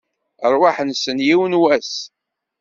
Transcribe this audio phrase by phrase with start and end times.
[0.51, 1.93] Rrwaḥ-nsen, yiwen n wass!